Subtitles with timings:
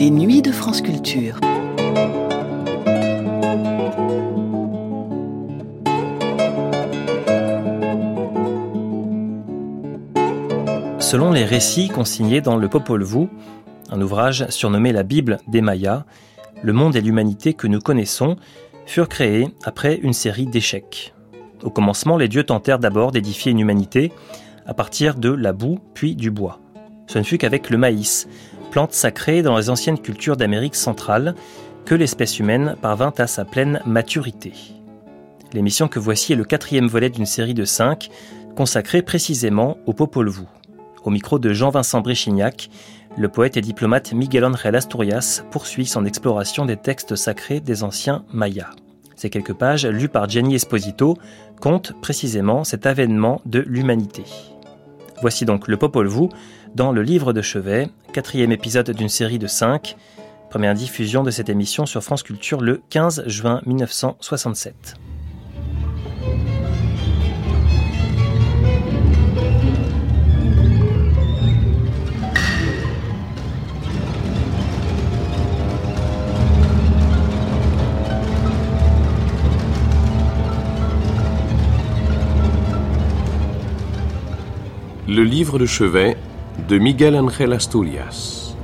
[0.00, 1.38] Les nuits de France Culture.
[11.00, 13.28] Selon les récits consignés dans le Popol Vuh,
[13.90, 16.06] un ouvrage surnommé la Bible des Mayas,
[16.62, 18.36] le monde et l'humanité que nous connaissons
[18.86, 21.12] furent créés après une série d'échecs.
[21.62, 24.12] Au commencement, les dieux tentèrent d'abord d'édifier une humanité
[24.64, 26.58] à partir de la boue puis du bois.
[27.06, 28.28] Ce ne fut qu'avec le maïs,
[28.70, 31.34] plante sacrée dans les anciennes cultures d'Amérique centrale,
[31.84, 34.52] que l'espèce humaine parvint à sa pleine maturité.
[35.52, 38.10] L'émission que voici est le quatrième volet d'une série de cinq,
[38.56, 40.46] consacrée précisément au Popol Vuh.
[41.04, 42.70] Au micro de Jean-Vincent Bréchignac,
[43.16, 48.24] le poète et diplomate Miguel Ángel Asturias poursuit son exploration des textes sacrés des anciens
[48.32, 48.70] Mayas.
[49.16, 51.16] Ces quelques pages, lues par Gianni Esposito,
[51.60, 54.24] comptent précisément cet avènement de l'humanité.
[55.20, 56.28] Voici donc le Popol Vuh
[56.74, 59.96] dans le livre de chevet, quatrième épisode d'une série de cinq,
[60.50, 64.94] première diffusion de cette émission sur France Culture le 15 juin 1967.
[85.06, 86.16] Le livre de chevet
[86.68, 88.56] de Miguel Ángel Asturias.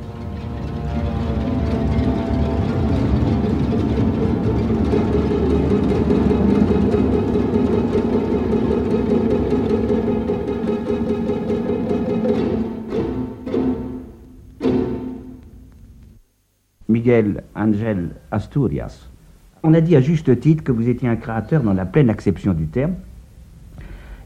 [16.88, 19.08] Miguel Ángel Asturias.
[19.62, 22.52] On a dit à juste titre que vous étiez un créateur dans la pleine acception
[22.52, 22.94] du terme.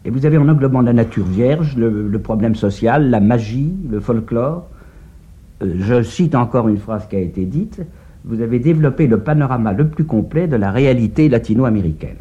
[0.05, 4.01] Et vous avez en englobant la nature vierge, le, le problème social, la magie, le
[4.01, 4.67] folklore.
[5.63, 7.83] Euh, je cite encore une phrase qui a été dite.
[8.25, 12.17] Vous avez développé le panorama le plus complet de la réalité latino-américaine.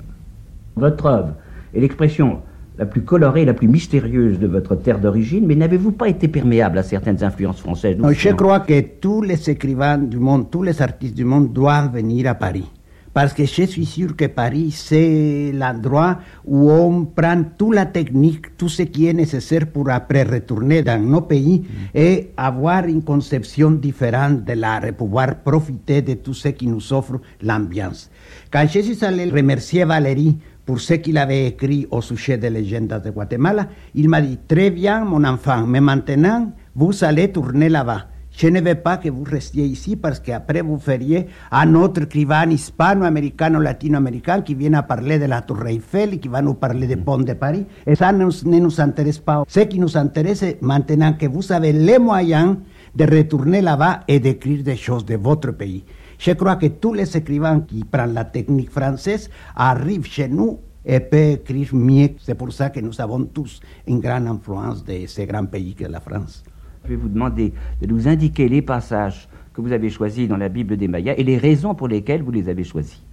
[0.76, 1.34] Votre œuvre
[1.74, 2.40] est l'expression
[2.78, 6.78] la plus colorée, la plus mystérieuse de votre terre d'origine, mais n'avez-vous pas été perméable
[6.78, 10.82] à certaines influences françaises Non, Je crois que tous les écrivains du monde, tous les
[10.82, 12.72] artistes du monde doivent venir à Paris.
[13.14, 18.56] Parce que je suis sûr que Paris, c'est l'endroit où on prend toute la technique,
[18.56, 23.72] tout ce qui est nécessaire pour après retourner dans nos pays et avoir une conception
[23.72, 28.12] différente de l'art et pouvoir profiter de tout ce qui nous offre l'ambiance.
[28.52, 33.02] Quand je suis allé remercier Valérie pour ce qu'il avait écrit au sujet des légendes
[33.04, 38.06] de Guatemala, il m'a dit Très bien, mon enfant, mais maintenant, vous allez tourner là-bas.
[38.42, 42.50] Je ne veux pas que vous restiez ici parce qu'après vous feriez un autre écrivain
[42.50, 46.96] hispano-américano-latino-américain qui vient à parler de la Tour Eiffel et qui va nous parler des
[46.96, 47.66] ponts de Paris.
[47.86, 49.44] Et ça ne, ne nous intéresse pas.
[49.46, 52.56] Ce qui nous intéresse maintenant que vous avez les moyens
[52.96, 55.84] de retourner là-bas et d'écrire des choses de votre pays.
[56.18, 61.02] Je crois que tous les écrivains qui prennent la technique française arrivent chez nous et
[61.02, 62.12] peuvent écrire mieux.
[62.22, 65.84] C'est pour ça que nous avons tous une grande influence de ce grand pays que
[65.84, 66.42] la France.
[66.90, 70.50] Je vais vous demander de nous indiquer les passages que vous avez choisis dans la
[70.50, 73.04] Bible des Mayas et les raisons pour lesquelles vous les avez choisis.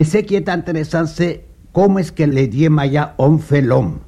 [0.00, 3.98] Et ce qui est intéressant, c'est comment est-ce que les dieux mayas ont fait l'homme.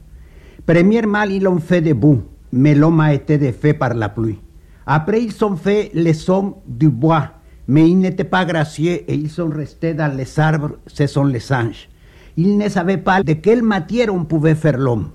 [0.65, 2.23] Premièrement, ils l'ont fait debout,
[2.53, 4.39] mais l'homme a été défait par la pluie.
[4.87, 7.29] Après, ils ont fait les hommes du bois,
[7.67, 11.53] mais ils n'étaient pas gracieux et ils sont restés dans les arbres, ce sont les
[11.53, 11.91] anges.
[12.39, 15.11] Ils ne savaient pas de quelle matière on pouvait faire l'homme.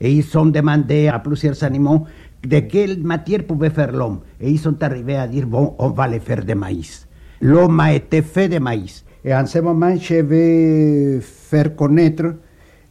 [0.00, 2.04] Et ils ont demandé à plusieurs animaux
[2.46, 4.20] de quelle matière pouvait faire l'homme.
[4.40, 7.06] Et ils sont arrivés à dire, bon, on va le faire de maïs.
[7.40, 9.04] L'homme a été fait de maïs.
[9.24, 12.34] Et en ce moment, je vais faire connaître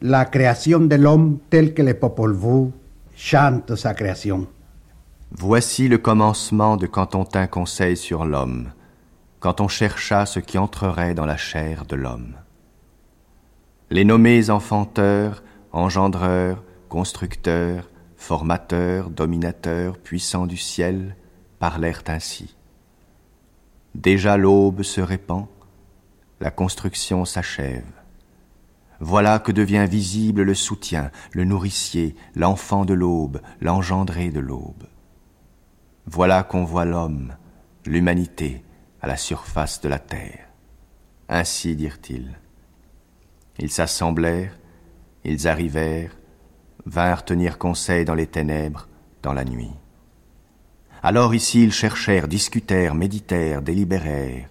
[0.01, 2.71] la création de l'homme tel que le Popol Vuh
[3.15, 4.47] chante sa création.
[5.31, 8.71] Voici le commencement de quand on tint conseil sur l'homme,
[9.39, 12.35] quand on chercha ce qui entrerait dans la chair de l'homme.
[13.89, 17.89] Les nommés enfanteurs, engendreurs, constructeurs,
[18.23, 21.17] formateurs, dominateurs, puissants du ciel,
[21.59, 22.55] parlèrent ainsi.
[23.95, 25.47] Déjà l'aube se répand,
[26.39, 27.91] la construction s'achève.
[29.01, 34.87] Voilà que devient visible le soutien, le nourricier, l'enfant de l'aube, l'engendré de l'aube.
[36.05, 37.35] Voilà qu'on voit l'homme,
[37.85, 38.63] l'humanité,
[39.01, 40.47] à la surface de la terre.
[41.27, 42.39] Ainsi dirent-ils.
[43.59, 44.57] Ils s'assemblèrent,
[45.25, 46.15] ils arrivèrent,
[46.85, 48.87] vinrent tenir conseil dans les ténèbres,
[49.21, 49.71] dans la nuit.
[51.01, 54.49] Alors ici ils cherchèrent, discutèrent, méditèrent, délibérèrent.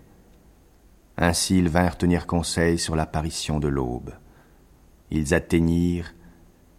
[1.16, 4.12] Ainsi ils vinrent tenir conseil sur l'apparition de l'aube.
[5.10, 6.14] Ils atteignirent,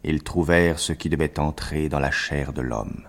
[0.04, 3.08] ils trouvèrent ce qui devait entrer dans la chair de l'homme.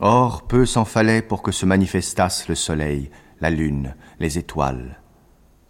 [0.00, 3.10] Or, peu s'en fallait pour que se manifestassent le soleil,
[3.40, 5.00] la lune, les étoiles.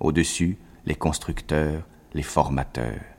[0.00, 3.11] Au-dessus, les constructeurs, les formateurs.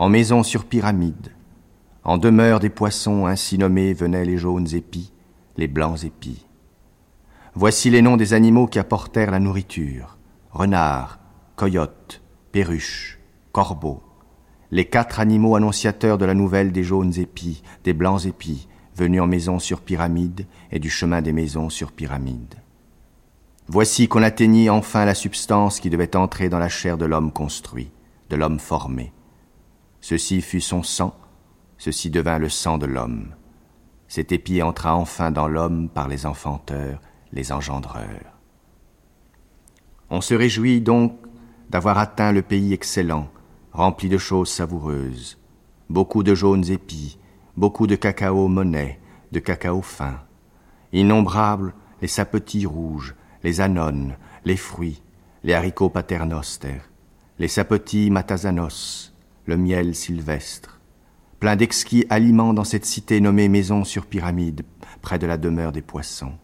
[0.00, 1.34] En maison sur pyramide,
[2.04, 5.12] en demeure des poissons ainsi nommés venaient les jaunes épis,
[5.58, 6.46] les blancs épis.
[7.54, 10.16] Voici les noms des animaux qui apportèrent la nourriture.
[10.52, 11.18] Renard,
[11.54, 13.18] coyote, perruche,
[13.52, 14.02] corbeau.
[14.70, 19.26] Les quatre animaux annonciateurs de la nouvelle des jaunes épis, des blancs épis, venus en
[19.26, 22.54] maison sur pyramide et du chemin des maisons sur pyramide.
[23.68, 27.90] Voici qu'on atteignit enfin la substance qui devait entrer dans la chair de l'homme construit,
[28.30, 29.12] de l'homme formé.
[30.00, 31.14] Ceci fut son sang,
[31.78, 33.34] ceci devint le sang de l'homme.
[34.08, 37.00] Cet épi entra enfin dans l'homme par les enfanteurs,
[37.32, 38.38] les engendreurs.
[40.08, 41.16] On se réjouit donc
[41.68, 43.28] d'avoir atteint le pays excellent,
[43.72, 45.38] rempli de choses savoureuses,
[45.88, 47.18] beaucoup de jaunes épis,
[47.56, 48.98] beaucoup de cacao monnaie,
[49.30, 50.20] de cacao fin,
[50.92, 53.14] innombrables les sapetis rouges,
[53.44, 55.02] les anones, les fruits,
[55.44, 56.80] les haricots paternoster,
[57.38, 59.14] les sapetis matazanos,
[59.46, 60.80] le miel sylvestre,
[61.38, 64.62] plein d'exquis aliments dans cette cité nommée Maison sur Pyramide,
[65.00, 66.34] près de la demeure des poissons.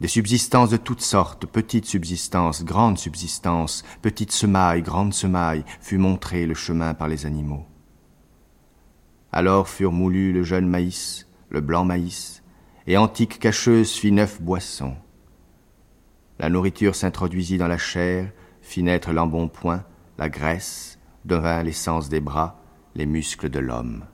[0.00, 6.46] Des subsistances de toutes sortes, petites subsistances, grandes subsistances, petites semailles, grandes semailles, fut montré
[6.46, 7.64] le chemin par les animaux.
[9.32, 12.42] Alors furent moulus le jeune maïs, le blanc maïs,
[12.86, 14.96] et antique cacheuse fit neuf boissons.
[16.38, 18.30] La nourriture s'introduisit dans la chair,
[18.60, 19.84] fit naître l'embonpoint,
[20.18, 22.60] la graisse, devint l'essence des bras,
[22.94, 24.04] les muscles de l'homme.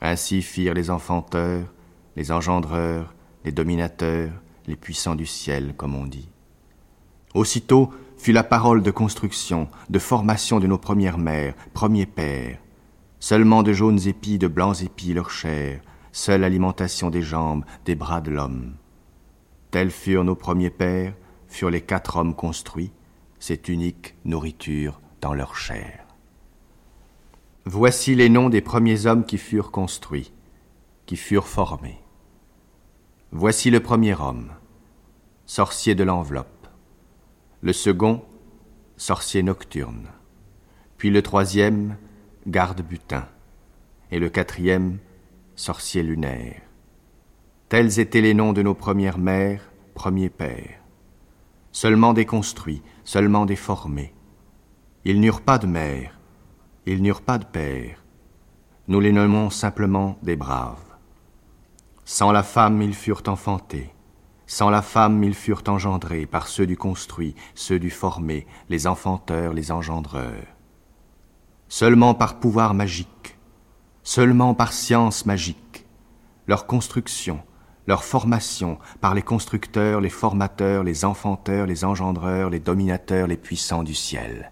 [0.00, 1.72] Ainsi firent les enfanteurs,
[2.16, 3.14] les engendreurs,
[3.44, 4.32] les dominateurs,
[4.66, 6.28] les puissants du ciel, comme on dit.
[7.34, 12.58] Aussitôt fut la parole de construction, de formation de nos premières mères, premiers pères.
[13.18, 15.80] Seulement de jaunes épis, de blancs épis leur chair,
[16.12, 18.74] seule alimentation des jambes, des bras de l'homme.
[19.70, 21.14] Tels furent nos premiers pères,
[21.46, 22.92] furent les quatre hommes construits,
[23.38, 26.06] cette unique nourriture dans leur chair.
[27.64, 30.32] Voici les noms des premiers hommes qui furent construits,
[31.06, 32.00] qui furent formés.
[33.32, 34.50] Voici le premier homme,
[35.46, 36.68] sorcier de l'enveloppe.
[37.60, 38.24] Le second,
[38.96, 40.08] sorcier nocturne.
[40.96, 41.96] Puis le troisième,
[42.46, 43.28] garde-butin.
[44.10, 44.98] Et le quatrième,
[45.54, 46.60] sorcier lunaire.
[47.68, 50.80] Tels étaient les noms de nos premières mères, premiers pères.
[51.70, 54.12] Seulement des construits, seulement des formés.
[55.06, 56.18] Ils n'eurent pas de mère,
[56.84, 58.04] ils n'eurent pas de père.
[58.86, 60.76] Nous les nommons simplement des braves.
[62.04, 63.94] Sans la femme, ils furent enfantés.
[64.46, 69.54] Sans la femme, ils furent engendrés par ceux du construit, ceux du formé, les enfanteurs,
[69.54, 70.54] les engendreurs.
[71.68, 73.38] Seulement par pouvoir magique,
[74.02, 75.86] seulement par science magique,
[76.46, 77.40] leur construction,
[77.86, 83.82] leur formation par les constructeurs, les formateurs, les enfanteurs, les engendreurs, les dominateurs, les puissants
[83.82, 84.50] du ciel.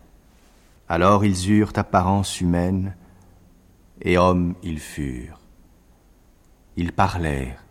[0.89, 2.97] Alors ils eurent apparence humaine,
[4.01, 5.41] et hommes ils furent.
[6.77, 7.63] Ils parlèrent,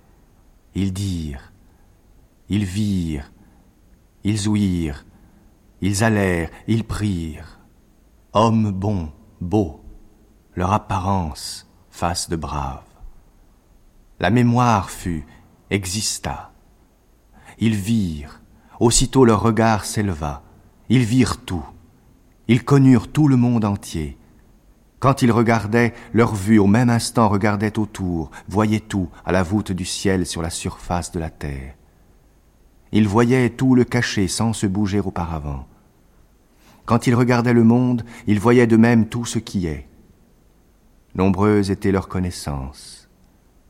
[0.75, 1.51] ils dirent,
[2.49, 3.31] ils virent,
[4.23, 5.05] ils ouïrent,
[5.81, 7.59] ils allèrent, ils prirent.
[8.33, 9.11] Hommes bons,
[9.41, 9.81] beaux,
[10.53, 12.83] leur apparence, face de braves.
[14.19, 15.25] La mémoire fut,
[15.71, 16.51] exista.
[17.57, 18.41] Ils virent,
[18.79, 20.43] aussitôt leur regard s'éleva,
[20.89, 21.65] ils virent tout,
[22.47, 24.17] ils connurent tout le monde entier,
[24.99, 29.71] quand ils regardaient, leur vue au même instant regardait autour, voyait tout à la voûte
[29.71, 31.75] du ciel sur la surface de la terre.
[32.91, 35.67] Ils voyaient tout le cacher sans se bouger auparavant.
[36.85, 39.87] Quand ils regardaient le monde, ils voyaient de même tout ce qui est.
[41.13, 43.09] Nombreuses étaient leurs connaissances.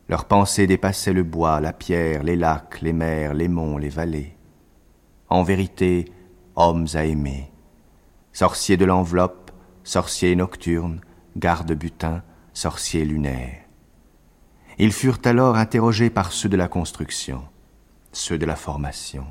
[0.08, 4.38] Leurs pensées dépassaient le bois, la pierre, les lacs, les mers, les monts, les vallées.
[5.28, 6.06] En vérité,
[6.56, 7.52] hommes à aimer.
[8.40, 9.50] Sorciers de l'enveloppe,
[9.84, 11.02] sorciers nocturnes,
[11.38, 12.22] garde-butin,
[12.54, 13.64] sorcier lunaire.
[14.78, 17.44] Ils furent alors interrogés par ceux de la construction,
[18.12, 19.26] ceux de la formation.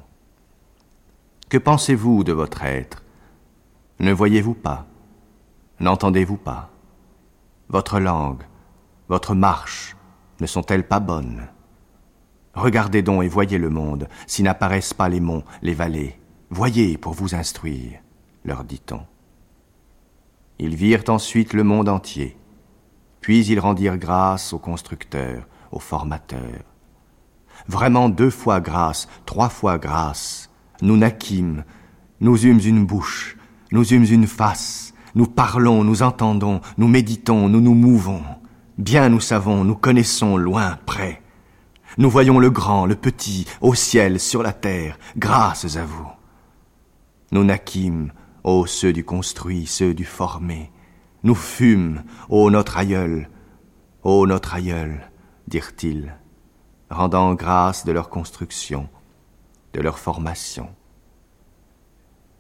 [1.49, 3.05] Que pensez-vous de votre être?
[4.01, 4.89] Ne voyez-vous pas?
[5.79, 6.73] N'entendez-vous pas?
[7.69, 8.43] Votre langue,
[9.09, 9.97] votre marche,
[10.41, 11.47] ne sont-elles pas bonnes?
[12.55, 16.19] Regardez donc et voyez le monde, s'y n'apparaissent pas les monts, les vallées.
[16.51, 18.01] Voyez pour vous instruire,
[18.47, 19.01] leur dit-on.
[20.59, 22.39] Ils virent ensuite le monde entier,
[23.21, 26.63] puis ils rendirent grâce au constructeur, au formateur.
[27.69, 30.51] Vraiment deux fois grâce, trois fois grâce.
[30.81, 31.65] Nous naquîmes,
[32.21, 33.37] nous eûmes une bouche,
[33.73, 38.23] nous eûmes une face, nous parlons, nous entendons, nous méditons, nous nous mouvons.
[38.79, 41.23] Bien nous savons, nous connaissons loin, près.
[41.99, 46.09] Nous voyons le grand, le petit, au ciel, sur la terre, grâce à vous.
[47.33, 48.13] Nous naquîmes,
[48.47, 50.71] ô ceux du construit, ceux du formé.
[51.25, 53.29] Nous fûmes, ô notre aïeul,
[54.05, 55.11] ô notre aïeul,
[55.49, 56.17] dirent-ils,
[56.89, 58.89] rendant grâce de leur construction,
[59.73, 60.69] de leur formation.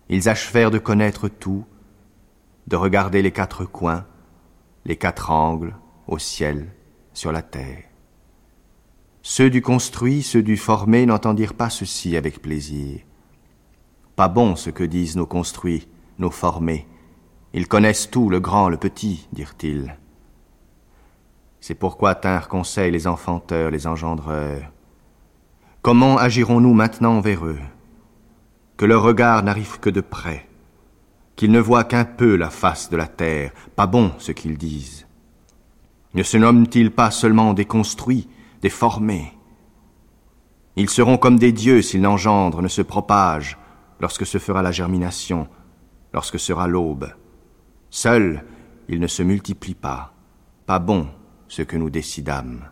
[0.08, 1.66] Ils achevèrent de connaître tout,
[2.68, 4.06] de regarder les quatre coins,
[4.84, 5.75] les quatre angles,
[6.06, 6.68] au ciel,
[7.14, 7.82] sur la terre.
[9.22, 13.00] Ceux du construit, ceux du formé n'entendirent pas ceci avec plaisir.
[14.14, 16.87] Pas bon ce que disent nos construits, nos formés.
[17.52, 19.96] Ils connaissent tout, le grand, le petit, dirent-ils.
[21.61, 24.70] C'est pourquoi tinrent conseil les enfanteurs, les engendreurs.
[25.82, 27.61] Comment agirons-nous maintenant envers eux?
[28.76, 30.49] Que leur regard n'arrive que de près,
[31.35, 35.06] qu'ils ne voient qu'un peu la face de la terre, pas bon ce qu'ils disent.
[36.14, 38.28] Ne se nomment-ils pas seulement des construits,
[38.62, 39.32] des formés?
[40.76, 43.58] Ils seront comme des dieux s'ils n'engendrent, ne se propagent,
[44.00, 45.49] lorsque se fera la germination,
[46.16, 47.12] lorsque sera l'aube.
[47.90, 48.42] Seuls,
[48.88, 50.14] ils ne se multiplient pas.
[50.64, 51.08] Pas bon
[51.46, 52.70] ce que nous décidâmes.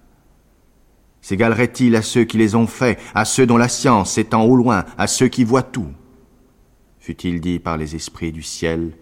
[1.20, 4.86] S'égalerait-il à ceux qui les ont faits, à ceux dont la science s'étend au loin,
[4.96, 5.92] à ceux qui voient tout?
[6.98, 8.96] Fut-il dit par les esprits du ciel,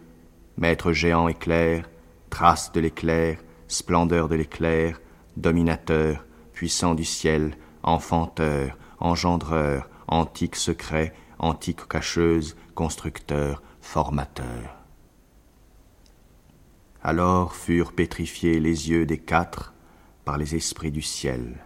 [0.57, 1.89] maître géant éclair,
[2.29, 5.01] trace de l'éclair, splendeur de l'éclair,
[5.37, 14.79] dominateur, puissant du ciel, enfanteur, engendreur, antique secret, antique cacheuse, constructeur, formateur.
[17.03, 19.75] Alors furent pétrifiés les yeux des quatre
[20.25, 21.59] par les esprits du ciel,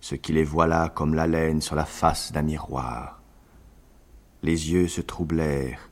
[0.00, 3.20] ce qui les voilà comme la laine sur la face d'un miroir.
[4.42, 5.90] Les yeux se troublèrent,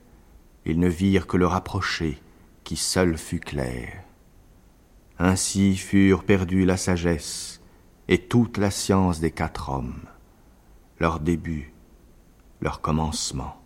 [0.64, 2.22] ils ne virent que le rapproché,
[2.62, 4.04] qui seul fut clair.
[5.18, 7.60] Ainsi furent perdus la sagesse
[8.06, 10.02] et toute la science des quatre hommes,
[11.00, 11.72] leur début,
[12.60, 13.56] leur commencement.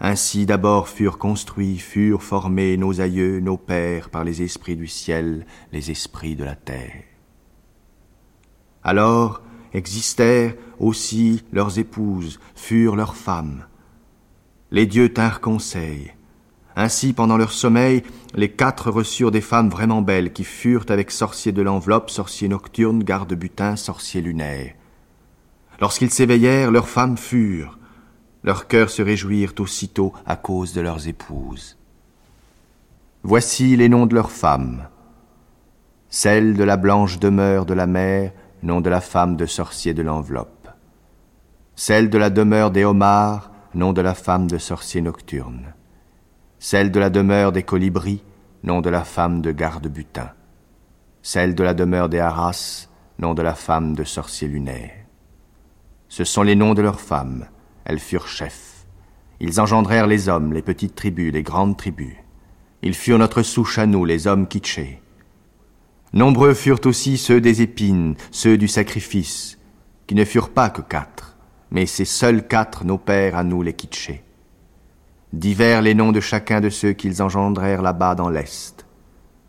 [0.00, 5.46] Ainsi d'abord furent construits, furent formés nos aïeux, nos pères, par les esprits du ciel,
[5.72, 7.02] les esprits de la terre.
[8.82, 9.42] Alors
[9.74, 13.66] existèrent aussi leurs épouses, furent leurs femmes.
[14.70, 16.14] Les dieux tinrent conseil.
[16.76, 18.02] Ainsi, pendant leur sommeil,
[18.34, 23.02] les quatre reçurent des femmes vraiment belles, qui furent avec sorciers de l'enveloppe, sorciers nocturnes,
[23.02, 24.72] garde-butin, sorciers lunaires.
[25.80, 27.78] Lorsqu'ils s'éveillèrent, leurs femmes furent,
[28.42, 31.76] leurs cœurs se réjouirent aussitôt à cause de leurs épouses.
[33.22, 34.88] Voici les noms de leurs femmes.
[36.08, 38.32] Celle de la blanche demeure de la mer,
[38.62, 40.68] nom de la femme de sorcier de l'enveloppe.
[41.76, 45.74] Celle de la demeure des homards, nom de la femme de sorcier nocturne.
[46.58, 48.22] Celle de la demeure des colibris,
[48.64, 50.30] nom de la femme de garde-butin.
[51.22, 54.92] Celle de la demeure des haras, nom de la femme de sorcier lunaire.
[56.08, 57.46] Ce sont les noms de leurs femmes,
[57.84, 58.86] elles furent chefs.
[59.40, 62.14] Ils engendrèrent les hommes, les petites tribus, les grandes tribus.
[62.82, 65.02] Ils furent notre souche à nous, les hommes kitchés.
[66.12, 69.58] Nombreux furent aussi ceux des épines, ceux du sacrifice,
[70.06, 71.36] qui ne furent pas que quatre,
[71.70, 74.24] mais ces seuls quatre nos pères à nous les kitchés.
[75.32, 78.86] Divers les noms de chacun de ceux qu'ils engendrèrent là-bas dans l'Est.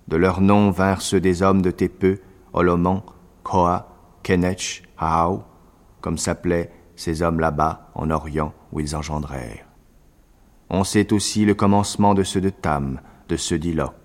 [0.08, 2.22] De leurs noms vinrent ceux des hommes de Tépeu,
[2.54, 3.04] Oloman,
[3.44, 3.88] Koa,
[4.22, 5.44] Kenech, Hao,
[6.02, 9.66] comme s'appelaient ces hommes là-bas, en Orient, où ils engendrèrent.
[10.70, 13.96] On sait aussi le commencement de ceux de Tam, de ceux d'Iloc.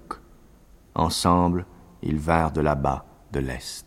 [0.95, 1.67] Ensemble,
[2.03, 3.86] ils vinrent de là-bas, de l'Est.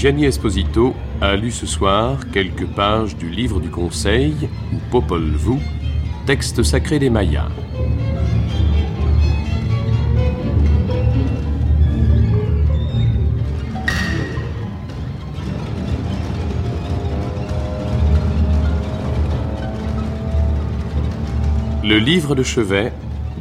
[0.00, 5.58] Gianni Esposito a lu ce soir quelques pages du livre du Conseil, ou Popol Vuh,
[6.24, 7.48] texte sacré des Mayas.
[21.82, 22.92] Le livre de chevet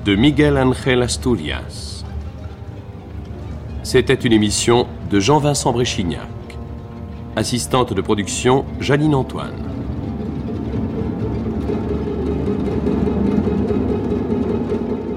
[0.03, 2.03] de Miguel Ángel Asturias.
[3.83, 6.36] C'était une émission de Jean-Vincent Bréchignac.
[7.37, 9.53] Assistante de production, Janine Antoine.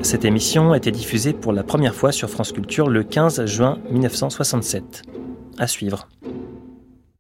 [0.02, 3.78] Cette émission a été diffusée pour la première fois sur France Culture le 15 juin
[3.90, 5.00] 1967.
[5.56, 6.08] À suivre.